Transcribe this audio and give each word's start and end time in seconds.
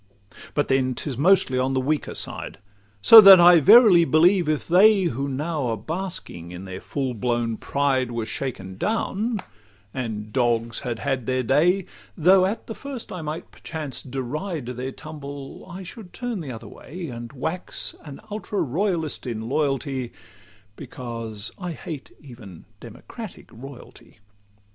But 0.55 0.67
then 0.67 0.95
'tis 0.95 1.15
mostly 1.15 1.59
on 1.59 1.75
the 1.75 1.79
weaker 1.79 2.15
side; 2.15 2.57
So 3.03 3.21
that 3.21 3.39
I 3.39 3.59
verily 3.59 4.03
believe 4.03 4.49
if 4.49 4.67
they 4.67 5.03
Who 5.03 5.29
now 5.29 5.67
are 5.67 5.77
basking 5.77 6.49
in 6.49 6.65
their 6.65 6.81
full 6.81 7.13
blown 7.13 7.55
pride 7.55 8.09
Were 8.11 8.25
shaken 8.25 8.77
down, 8.79 9.41
and 9.93 10.33
'dogs 10.33 10.79
had 10.79 10.97
had 10.97 11.27
their 11.27 11.43
day,' 11.43 11.85
Though 12.17 12.47
at 12.47 12.65
the 12.65 12.73
first 12.73 13.11
I 13.11 13.21
might 13.21 13.51
perchance 13.51 14.01
deride 14.01 14.65
Their 14.65 14.91
tumble, 14.91 15.67
I 15.69 15.83
should 15.83 16.13
turn 16.13 16.41
the 16.41 16.51
other 16.51 16.67
way, 16.67 17.05
And 17.09 17.31
wax 17.33 17.93
an 18.03 18.21
ultra 18.31 18.59
royalist 18.59 19.27
in 19.27 19.47
loyalty, 19.49 20.13
Because 20.75 21.51
I 21.59 21.73
hate 21.73 22.09
even 22.19 22.65
democratic 22.79 23.49
royalty. 23.51 24.17